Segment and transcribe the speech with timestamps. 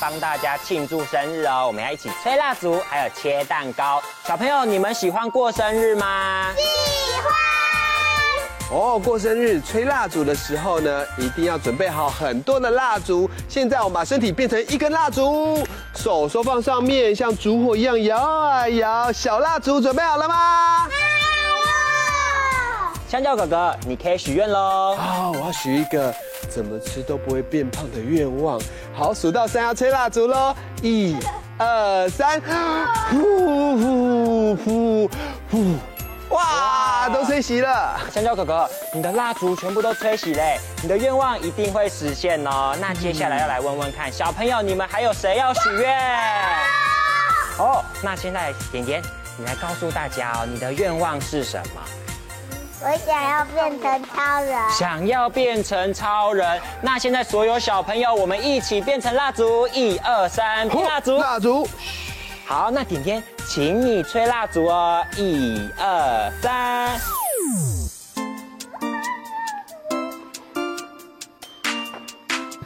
[0.00, 1.66] 帮大家庆祝生日哦！
[1.66, 4.02] 我们要一起吹蜡烛，还有切蛋糕。
[4.26, 6.52] 小朋友，你们喜欢过生日吗？
[6.56, 6.62] 喜
[7.20, 7.32] 欢。
[8.72, 13.30] 哦，过生日吹蜡烛的时候呢，一定要准备好很多的蜡烛。
[13.48, 15.64] 现在我们把身体变成一根蜡烛，
[15.94, 19.12] 手收放上面，像烛火一样摇啊摇。
[19.12, 20.88] 小蜡烛准备好了吗？
[23.08, 24.96] 香蕉哥哥，你可以许愿喽！
[24.96, 26.14] 好，我要许一个
[26.48, 28.60] 怎么吃都不会变胖的愿望。
[29.00, 30.54] 好，数到三要吹蜡烛喽！
[30.82, 31.16] 一、
[31.56, 32.38] 二、三，
[33.10, 35.10] 呼呼呼
[35.50, 35.74] 呼！
[36.28, 37.98] 哇，都吹熄了！
[38.12, 42.76] 香蕉哥哥，你的蜡烛全部都吹熄嘞，你的愿望一定会实现哦。
[42.78, 45.98] 那接下来要来问问看，小朋友你们还有谁要许愿？
[47.58, 49.02] 哦，那现在点点，
[49.38, 51.80] 你来告诉大家哦，你的愿望是什么？
[52.82, 56.60] 我想要变成超人，想要变成超人。
[56.80, 61.68] 那现在所有小朋友，我们一起变成蜡烛，一二三，变蜡烛，蜡烛。
[62.46, 66.98] 好，那点点，请你吹蜡烛哦，一二三。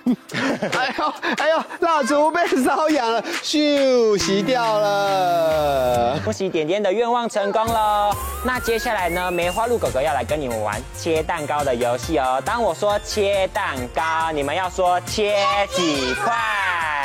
[0.78, 6.18] 哎呦哎呦，蜡烛被烧痒了，咻，熄掉了。
[6.24, 8.14] 恭喜点点的愿望成功了。
[8.44, 12.42] 那接下来呢，梅花鹿哥哥要来跟你们玩切蛋糕的游戏哦。
[12.44, 15.36] 当我说切蛋糕，你们要说切
[15.74, 16.32] 几块。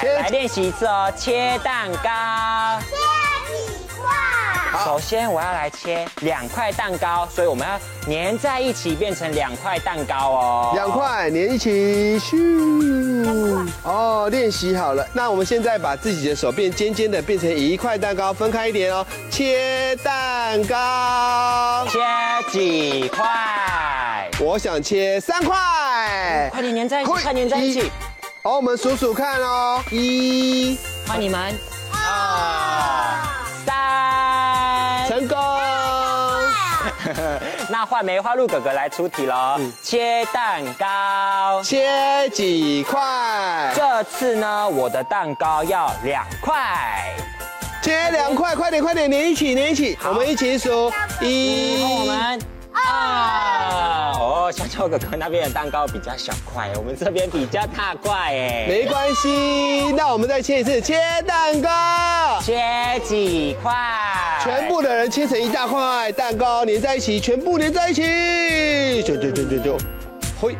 [0.03, 3.18] 来练习一次哦，切蛋糕。
[4.85, 7.79] 首先我要来切两块蛋糕，所以我们要
[8.11, 10.71] 粘在一起变成两块蛋糕哦。
[10.73, 13.67] 两块粘一起，咻！
[13.83, 15.07] 哦，练习好了。
[15.13, 19.05] 那我们现在把自己的手变尖尖的，变成一块蛋糕，分开一点哦。
[19.29, 21.99] 切蛋糕，切
[22.51, 24.29] 几块？
[24.39, 26.49] 我想切三块。
[26.51, 27.91] 快点粘在一起，快粘在一起。
[28.41, 29.83] 好，我们数数看哦。
[29.91, 31.53] 一，换你们。
[31.91, 33.38] 二。
[35.09, 35.37] 成功！
[37.67, 39.55] 那换梅花鹿哥哥来出题喽。
[39.57, 43.73] 嗯、切蛋糕，切几块？
[43.75, 47.11] 这次呢，我的蛋糕要两块。
[47.81, 51.81] 切两块，快点快点，连一起连一起，我们一起数一。
[51.81, 52.39] 我们
[52.71, 53.58] 二。
[54.49, 58.65] 哦，香蕉哥哥那边的蛋糕比较小块，我们这边比较大块哎。
[58.67, 60.97] 没关系，那我们再切一次，切
[61.27, 63.71] 蛋糕，切几块？
[64.43, 69.77] 全部的人切成一大块蛋糕，连在一起，全部连在一起，就就就就就，
[70.41, 70.57] 嘿。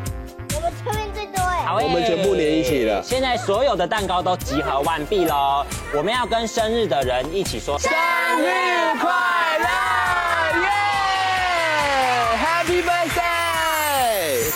[0.55, 1.65] 我们前面最多哎。
[1.65, 3.01] 好，我们全部连一起了。
[3.01, 5.65] 现在所有的蛋糕都集合完毕喽，
[5.95, 9.09] 我们要跟生日的人一起说生日快
[9.57, 9.65] 乐，
[10.61, 10.69] 耶
[12.37, 13.18] ！Happy birthday！
[14.49, 14.55] 在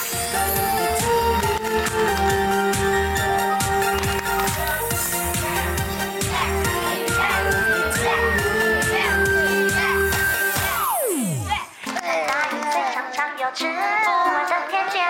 [12.26, 13.74] 大雨在常常有止不
[14.04, 14.10] 住
[14.50, 15.02] 的天亮，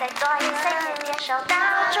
[0.00, 1.52] 在多云在渐渐收大
[1.92, 2.00] 住。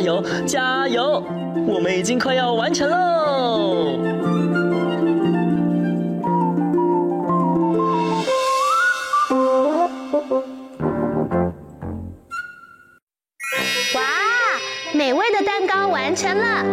[0.00, 1.22] 加油，加油！
[1.66, 3.98] 我们已经快要完成喽！
[13.94, 14.02] 哇，
[14.94, 16.64] 美味的蛋糕完成了，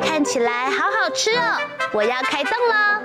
[0.00, 1.58] 看起来好好吃哦！
[1.92, 3.02] 我要开动了。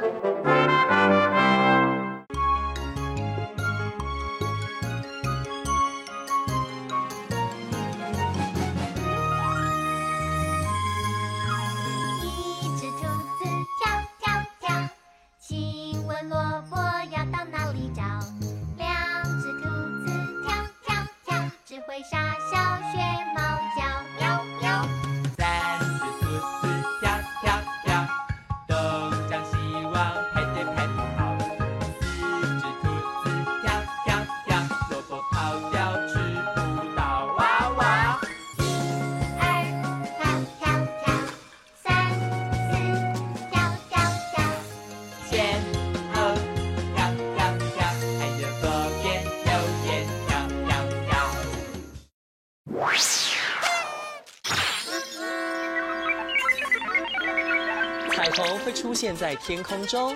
[58.22, 60.16] 彩虹会出现在天空中，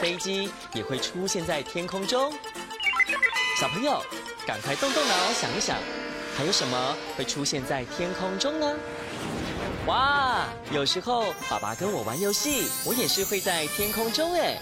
[0.00, 2.32] 飞机也会出现在天空中。
[3.60, 4.00] 小朋友，
[4.46, 5.76] 赶快动动脑想一想，
[6.36, 8.72] 还有什么会出现在天空中呢？
[9.88, 14.56] 哇，有时候爸爸跟我玩游戏，我也是会在天空中哎。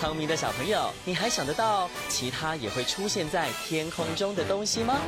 [0.00, 4.98] 聪明的小朋友，你还想得到其他也会出现在天空中的东西吗？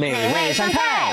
[0.00, 1.12] 美味上菜。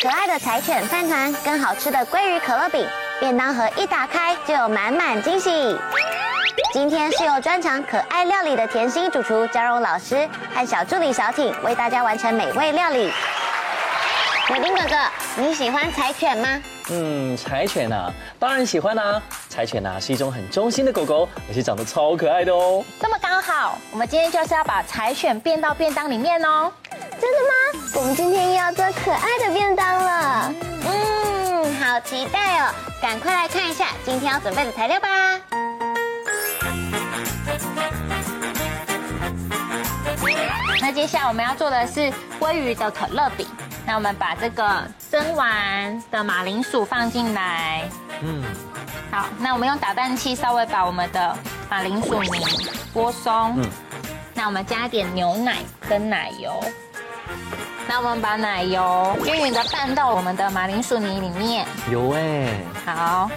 [0.00, 2.86] 可爱的柴犬饭团跟好吃的鲑鱼可乐饼，
[3.18, 5.76] 便当盒一打开就有满满惊喜。
[6.72, 13.12] 今天是由专长可爱料理的甜心主厨嘉荣老师和小助理小挺为大家完成美味料理。
[14.50, 14.96] 伟丁哥哥，
[15.36, 16.62] 你喜欢柴犬吗？
[16.90, 19.22] 嗯，柴犬啊，当然喜欢啦、啊。
[19.48, 22.84] 柴犬啊是一种很忠心的狗狗，而且长得超可爱的哦。
[23.00, 26.70] 这么刚好，我们今天就是要把柴犬变到便当里面哦。
[27.20, 27.54] 真的吗？
[27.94, 30.52] 我们今天又要做可爱的便当了。
[30.84, 32.74] 嗯，好期待哦！
[33.00, 35.40] 赶快来看一下今天要准备的材料吧。
[40.80, 43.46] 那接下来我们要做的是鲑鱼的可乐饼。
[43.86, 47.88] 那我们把这个蒸完的马铃薯放进来。
[48.22, 48.42] 嗯。
[49.10, 51.36] 好，那我们用打蛋器稍微把我们的
[51.70, 53.54] 马铃薯泥拨松。
[53.56, 53.70] 嗯。
[54.34, 56.62] 那我们加一点牛奶跟奶油。
[57.86, 61.66] 那我们把奶油均匀的拌到我们的马铃薯泥里面。
[61.90, 62.48] 有哎。
[62.84, 63.30] 好，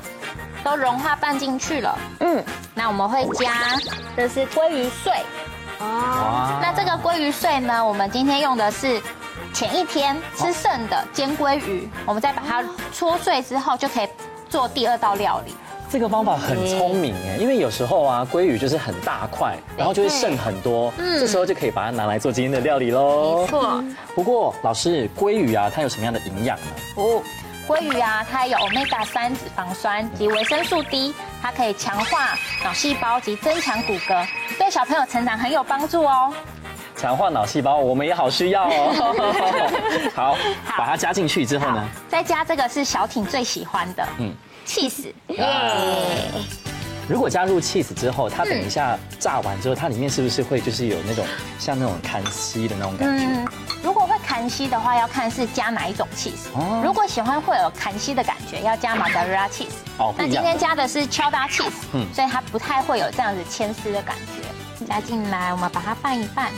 [0.64, 1.98] 都融化拌进去了。
[2.20, 2.44] 嗯。
[2.74, 3.78] 那我们会加，
[4.16, 5.14] 这是鲑鱼碎。
[5.80, 6.60] 哦。
[6.62, 9.02] 那这个鲑鱼碎呢，我们今天用的是
[9.54, 12.64] 前一天吃剩的煎鲑鱼，我们再把它
[12.94, 14.08] 搓碎之后，就可以
[14.50, 15.56] 做第二道料理。
[15.90, 23.42] 这个方法很聪明哎，因为有时候啊，鲑鱼就是很大块，然后就会剩很多，嗯，这时候就可以把它拿来做今天的料理喽。
[23.42, 23.84] 没错。
[24.14, 26.66] 不过老师，鲑鱼啊，它有什么样的营养呢？
[26.96, 27.22] 哦，
[27.68, 34.28] 鲑鱼啊，它有 Omega 三脂肪酸及维生素 D，它可以强化脑细胞及增强骨骼，
[34.60, 36.34] 对小朋友成长很有帮助哦。
[36.98, 40.12] 强化脑细胞，我们也好需要哦。
[40.14, 40.36] 好，
[40.78, 41.88] 把它加进去之后呢？
[42.10, 44.34] 再加这个是小挺最喜欢的，嗯。
[44.68, 45.46] 起司耶！
[47.08, 51.26] 如果加入起司之后，它等一下炸完之后，它里面是不是会就是有那种
[51.58, 53.26] 像那种砍丝的那种感觉？
[53.26, 53.48] 嗯，
[53.82, 56.50] 如果会砍丝的话，要看是加哪一种起司。
[56.54, 56.82] 哦。
[56.84, 59.76] 如果喜欢会有砍丝的感觉，要加马达瑞拉起司。
[59.98, 60.14] 哦。
[60.18, 64.86] 那今天加的是乔达起司，嗯，所以它不太会有这样子牵丝的感觉。
[64.86, 66.52] 加进来，我们把它拌一拌。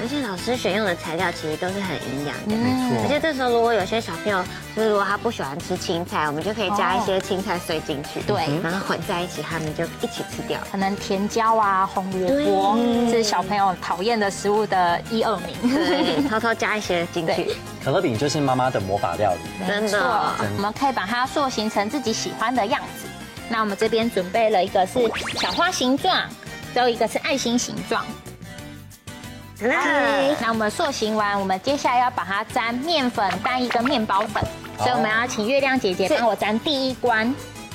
[0.00, 3.02] 而且老师选用的材料其实都是很营养的，没错。
[3.04, 4.42] 而且这时候如果有些小朋友，
[4.74, 10.58] 就是如果他不喜欢吃青菜，我们就可以加一些青菜碎进去，对，然后混在一起，他们就一起吃掉。
[10.70, 12.78] 可能甜椒啊、红萝卜
[13.10, 15.54] 是小朋友讨厌的食物的一二名，
[16.28, 17.54] 偷偷加一些进去。
[17.84, 20.34] 可乐饼就是妈妈的魔法料理，真的。
[20.56, 23.06] 我们可以把它塑形成自己喜欢的样子。
[23.48, 24.98] 那我们这边准备了一个是
[25.36, 26.22] 小花形状，
[26.72, 28.04] 最后一个是爱心形状。
[29.62, 34.42] 那我们塑形完，我们接下来要把它沾面粉、蛋液跟面包粉，
[34.78, 37.34] 所以我们要请月亮姐姐帮我沾第一关。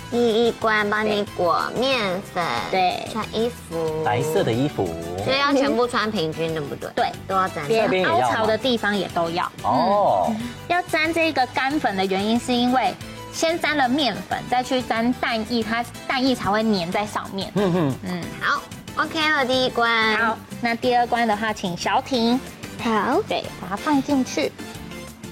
[0.09, 1.99] 第一关帮你裹面
[2.33, 2.41] 粉，
[2.71, 4.87] 对，穿衣服，白色的衣服，
[5.25, 6.89] 所以要全部穿平均，对不对？
[6.95, 7.67] 对，都要沾。
[7.67, 9.51] 连凹槽的地方也都要。
[9.63, 12.93] 哦、嗯，要沾这个干粉的原因是因为
[13.33, 17.51] 先沾了面粉，再去沾蛋液，它蛋液才会粘在上面。
[17.55, 18.61] 嗯嗯嗯，好。
[18.97, 20.17] OK 了，第一关。
[20.17, 22.39] 好，那第二关的话，请小婷。
[22.83, 24.51] 好，对，把它放进去，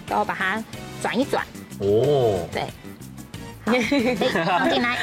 [0.07, 0.63] 然后把它
[1.01, 1.43] 转一转。
[1.79, 2.47] 哦。
[2.51, 2.67] 对。
[4.45, 4.95] 放进来。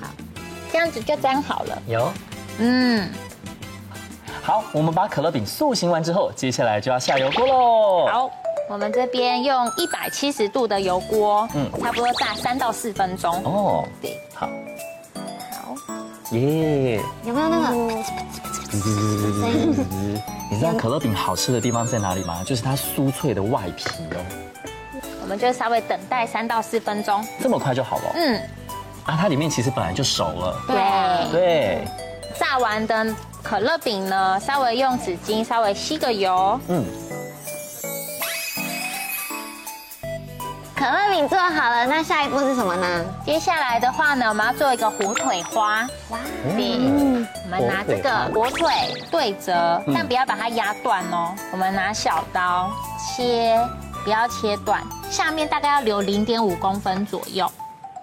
[0.00, 0.08] 好，
[0.70, 1.82] 这样子就粘好了。
[1.86, 2.12] 有。
[2.58, 3.08] 嗯。
[4.42, 8.06] 好，我们把可乐饼塑形完之后，接下来就要下油锅喽。
[8.06, 8.30] 好，
[8.68, 13.34] 我们这边用一百七十度的油锅，嗯，差不多炸三到四分钟。
[13.44, 13.88] 哦。
[14.02, 14.46] 对，好。
[16.32, 17.00] 耶！
[17.24, 17.76] 有没有那个？
[20.50, 22.42] 你知道可乐饼好吃的地方在哪里吗？
[22.44, 24.16] 就是它酥脆的外皮哦。
[25.22, 28.12] 我们就稍微等待三到四分钟，这么快就好了。
[28.14, 28.40] 嗯。
[29.04, 30.56] 啊，它里面其实本来就熟了。
[30.66, 31.84] 对对。
[32.38, 33.06] 炸完的
[33.42, 36.60] 可乐饼呢，稍微用纸巾稍微吸个油。
[36.68, 36.84] 嗯。
[40.76, 43.04] 可乐饼做好了，那下一步是什么呢？
[43.24, 45.88] 接下来的话呢，我们要做一个火腿花。
[46.10, 46.18] 哇！
[46.44, 48.70] 嗯，我们拿这个火腿
[49.10, 51.34] 对折，但不要把它压断哦。
[51.50, 53.58] 我们拿小刀切，
[54.04, 57.50] 不要切断，下面大概要留零点五公分左右，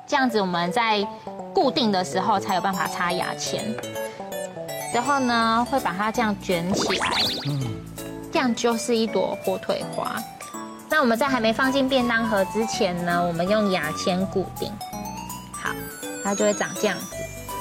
[0.07, 1.07] 这样子我们在
[1.53, 3.63] 固定的时候才有办法插牙签。
[4.91, 7.07] 然后呢，会把它这样卷起来。
[7.47, 7.61] 嗯。
[8.31, 10.15] 这样就是一朵火腿花。
[10.93, 14.71] 那我们在还没放进便当盒之前呢，我们用牙签固定，
[15.51, 15.71] 好，
[16.23, 17.15] 它就会长这样子。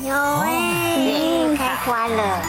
[0.07, 2.43] 有哎，开花了。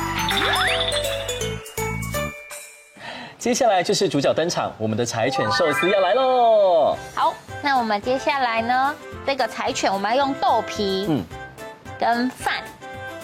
[3.37, 6.97] 接下来就是主角登场，我们的柴犬寿司要来喽。
[7.15, 8.93] 好，那我们接下来呢，
[9.25, 11.23] 这个柴犬我们要用豆皮，嗯，
[11.97, 12.55] 跟饭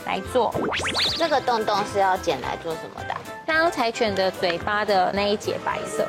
[0.05, 0.55] 来做。
[1.17, 3.13] 这个洞洞是要剪来做什么的？
[3.45, 6.07] 当柴犬的嘴巴的那一节白色。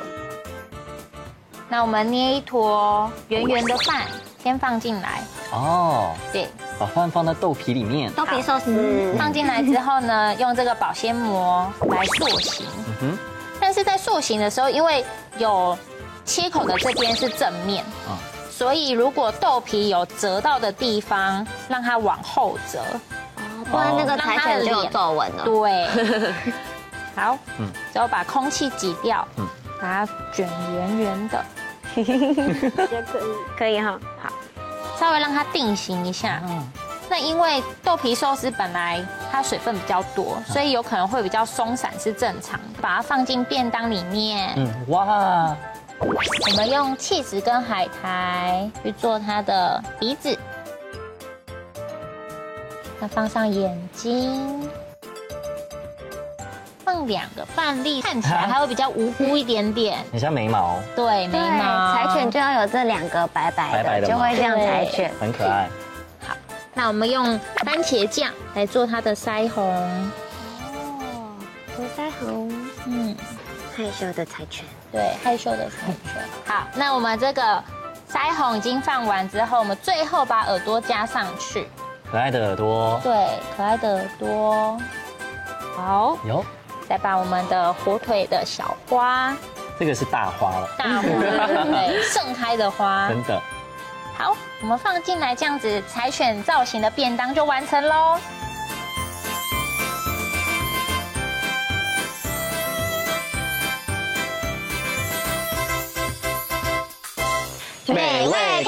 [1.71, 4.01] 那我们捏一坨圆圆的饭，
[4.43, 5.21] 先放进来。
[5.53, 8.11] 哦，对，把饭放在豆皮里面。
[8.11, 12.65] 豆皮寿司放进来之后呢，用这个保鲜膜来塑形。
[12.87, 13.19] 嗯哼。
[13.57, 15.05] 但是在塑形的时候，因为
[15.37, 15.77] 有
[16.25, 22.81] 切口的这边是正面，啊，所以如果豆皮有折到的地方，让它往后折，
[23.37, 25.45] 哦，不然那个柴犬就有皱纹了。
[25.45, 25.87] 对。
[27.15, 29.47] 好，嗯，然后把空气挤掉，嗯，
[29.81, 31.41] 把它卷圆圆的。
[32.01, 33.99] 也可以，可以哈。
[34.21, 34.31] 好，
[34.99, 36.41] 稍微让它定型一下。
[36.45, 36.71] 嗯，
[37.09, 42.59] 那因为豆皮寿司本来它水分比较多，所以有可能会比较松散，是正常。
[42.81, 44.53] 把它放进便当里面。
[44.57, 45.55] 嗯，哇。
[46.03, 50.35] 我们用气质跟海苔去做它的鼻子，
[52.99, 54.67] 再放上眼睛。
[57.01, 60.77] 放两个范例，看起来还会比较无辜一点点，你像眉毛。
[60.95, 61.95] 对，眉毛。
[61.95, 65.67] 柴犬就要有这两个白白的，白白的就会像柴犬，很可爱。
[66.19, 66.35] 好，
[66.75, 69.65] 那我们用番茄酱来做它的腮红。
[70.75, 71.35] 哦，
[71.75, 72.51] 涂腮红。
[72.85, 73.15] 嗯，
[73.75, 74.63] 害羞的柴犬。
[74.91, 76.23] 对，害羞的柴犬。
[76.45, 77.63] 好，那我们这个
[78.11, 81.67] 腮红已经放完之后，我们最后把耳朵加上去。
[82.11, 82.99] 可爱的耳朵。
[83.03, 83.11] 对，
[83.57, 84.79] 可爱的耳朵。
[85.75, 86.15] 好。
[86.27, 86.45] 有。
[86.87, 89.35] 再把我们的火腿的小花，
[89.79, 93.41] 这个是大花了，大花，对，盛开的花， 真的。
[94.17, 98.19] 好，我们放进来，这样子柴犬造型的便当就完成喽。
[107.87, 108.63] 美味！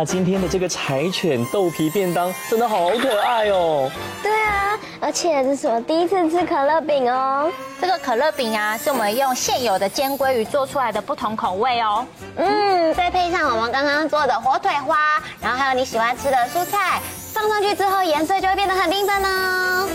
[0.00, 3.90] 哇，今天的这个柴犬豆皮便当真的好可爱哦。
[4.22, 4.78] 对啊。
[4.98, 7.52] 而且这是我第一次吃可乐饼哦。
[7.78, 12.06] 这个可乐饼啊，是我们用现有的煎鲑鱼做出来的不同口味哦。
[12.36, 17.02] 嗯，再配上我们刚刚做的火腿花，然后还有你喜欢吃的蔬菜，
[17.34, 19.86] 放上去之后颜色就会变得很缤纷哦。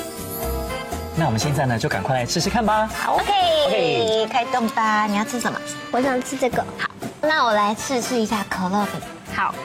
[1.16, 2.88] 那我们现在呢，就赶快来试试看吧。
[2.96, 5.08] 好，OK，开动吧。
[5.08, 5.60] 你要吃什么？
[5.90, 6.64] 我想吃这个。
[6.78, 6.88] 好，
[7.22, 9.02] 那我来试试一下可乐饼。
[9.36, 9.56] 好。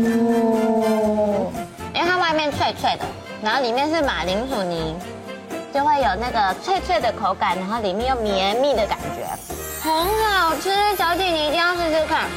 [0.00, 1.50] 嗯，
[1.92, 3.04] 因为它外面脆脆的。
[3.42, 4.96] 然后里面是马铃薯泥，
[5.74, 9.26] 就会有那个脆脆的口感，然后里面又绵密的感觉，
[9.82, 9.92] 很
[10.24, 10.70] 好吃。
[10.96, 12.28] 小姐，你一定要试试看。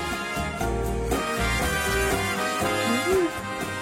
[3.10, 3.28] 嗯，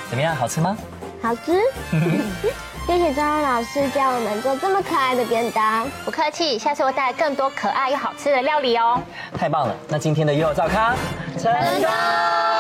[0.10, 0.36] 怎么样？
[0.36, 0.78] 好吃吗？
[1.22, 1.62] 好吃。
[2.88, 5.88] 谢谢张安老师教我们做这么可爱的便当。
[6.04, 9.00] 不客气，下次我带来更多可爱又好吃的料理哦。
[9.38, 10.96] 太棒了，那今天的幼儿灶咖
[11.38, 12.59] 成功。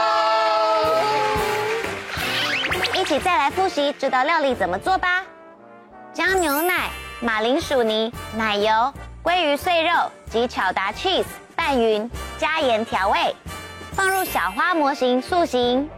[3.09, 5.23] 起再来复习这道料理怎么做吧。
[6.13, 6.91] 将牛奶、
[7.21, 8.93] 马铃薯泥、奶油、
[9.23, 9.91] 鲑鱼碎肉
[10.29, 13.35] 及巧达 cheese 拌匀，加盐调味，
[13.93, 15.89] 放入小花模型塑形。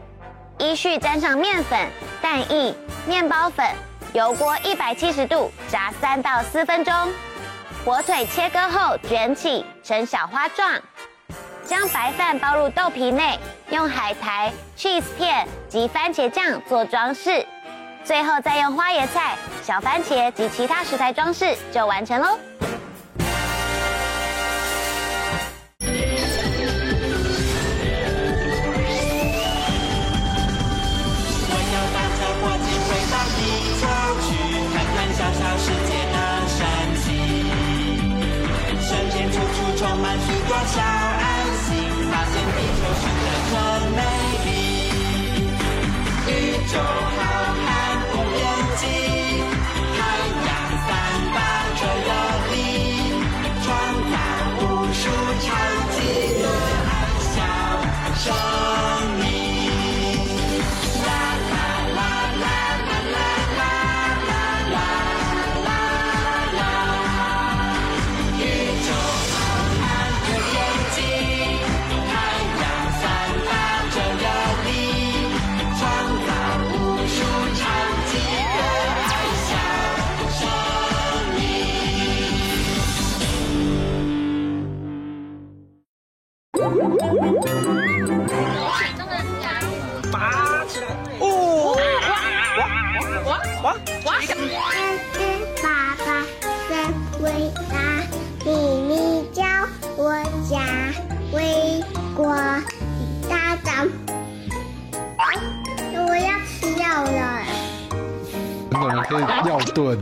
[0.58, 1.86] 依序沾上面粉、
[2.22, 2.74] 蛋液、
[3.06, 3.68] 面包粉，
[4.14, 6.94] 油锅一百七十度炸三到四分钟。
[7.84, 10.80] 火腿切割后卷起成小花状。
[11.72, 17.48] 将白饭包入豆皮内，用海苔、cheese 片及番茄酱做装饰，
[18.04, 22.38] 最后再用花椰菜、小番茄及其他食材装饰，就完成喽。
[39.78, 41.01] 充满许多想。
[42.94, 43.54] 寻找着
[43.96, 44.00] 美
[44.46, 44.50] 丽
[46.28, 46.34] 宇
[46.72, 47.31] 宙。
[108.82, 110.00] 真的，你可以要炖。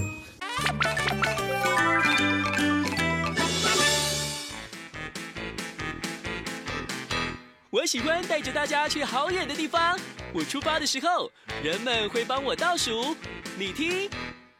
[7.69, 9.99] 我喜欢带着大家去好远的地方。
[10.33, 11.29] 我出发的时候，
[11.61, 13.15] 人们会帮我倒数。
[13.57, 14.09] 你听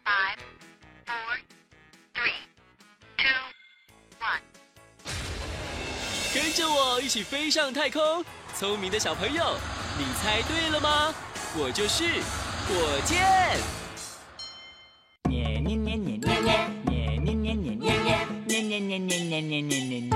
[0.03, 0.38] ，five,
[1.05, 1.38] four,
[2.13, 2.34] three,
[3.17, 3.25] two,
[4.19, 4.41] one。
[6.34, 8.25] 跟着我一起飞上太空。
[8.53, 9.58] 聪明的小朋友，
[9.97, 11.13] 你猜对了吗？
[11.55, 12.03] 我就是
[12.67, 13.58] 火箭。
[18.89, 20.10] 捏捏捏捏捏捏捏。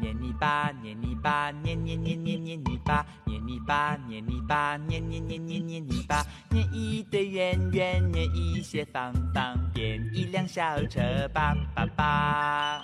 [0.00, 11.00] 捏泥巴，捏泥巴，捏捏捏捏捏泥巴，捏泥巴，捏泥巴，捏捏捏捏捏泥巴，捏一堆圆圆，捏一些方方，变一辆小车，
[11.34, 12.80] 叭叭叭。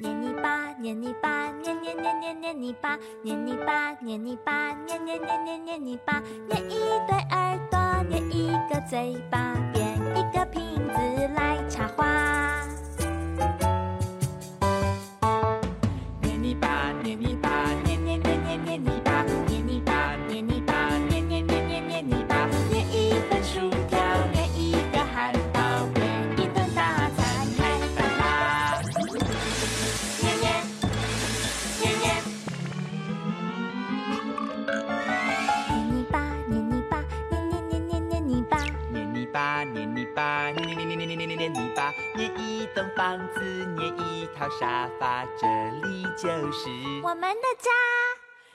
[0.00, 6.74] 捏泥巴，捏泥巴，捏捏捏捏捏泥巴，捏泥巴，捏泥巴，捏捏捏捏捏泥巴，捏一
[7.06, 12.17] 对耳朵，捏一个嘴巴，变一个瓶子来插花。
[44.60, 45.46] 沙发，这
[45.88, 46.70] 里就是
[47.02, 47.70] 我们的家。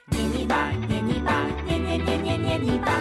[0.07, 2.99] 捏泥巴，捏泥巴，捏捏捏捏捏泥巴，